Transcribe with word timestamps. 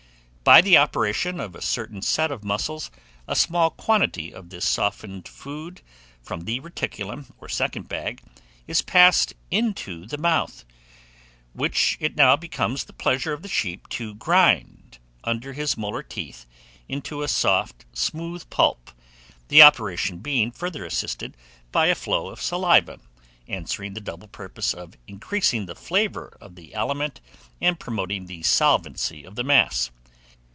By 0.43 0.59
the 0.61 0.75
operation 0.77 1.39
of 1.39 1.55
a 1.55 1.61
certain 1.61 2.01
set 2.01 2.29
of 2.31 2.43
muscles, 2.43 2.89
a 3.27 3.35
small 3.37 3.69
quantity 3.69 4.33
of 4.33 4.49
this 4.49 4.67
softened 4.67 5.25
food 5.27 5.81
from 6.21 6.41
the 6.41 6.59
reticulum, 6.59 7.31
or 7.37 7.47
second 7.47 7.87
bag, 7.87 8.21
is 8.67 8.81
passed 8.81 9.33
into 9.51 10.05
the 10.07 10.17
mouth, 10.17 10.65
which 11.53 11.95
it 12.01 12.17
now 12.17 12.35
becomes 12.35 12.83
the 12.83 12.91
pleasure 12.91 13.31
of 13.33 13.43
the 13.43 13.47
sheep 13.47 13.87
to 13.89 14.15
grind 14.15 14.97
under 15.23 15.53
his 15.53 15.77
molar 15.77 16.01
teeth 16.03 16.45
into 16.89 17.21
a 17.21 17.27
soft 17.29 17.85
smooth 17.93 18.49
pulp, 18.49 18.91
the 19.47 19.61
operation 19.61 20.17
being 20.17 20.51
further 20.51 20.83
assisted 20.83 21.37
by 21.71 21.85
a 21.85 21.95
flow 21.95 22.27
of 22.29 22.41
saliva, 22.41 22.99
answering 23.47 23.93
the 23.93 24.01
double 24.01 24.27
purpose 24.27 24.73
of 24.73 24.97
increasing 25.07 25.65
the 25.67 25.75
flavour 25.75 26.35
of 26.41 26.55
the 26.55 26.73
aliment 26.73 27.21
and 27.61 27.79
promoting 27.79 28.25
the 28.25 28.41
solvency 28.43 29.23
of 29.23 29.35
the 29.35 29.43
mass. 29.45 29.91